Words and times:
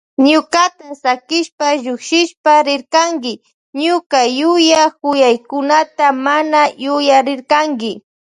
Ñukata 0.27 0.87
sakishpa 1.03 1.67
llukshishpa 1.83 2.53
rirkanki 2.67 3.33
ñuka 3.83 4.19
yuya 4.37 4.81
yuyaykunata 5.03 6.05
mana 6.25 6.59
yuyarirkanki. 6.83 7.91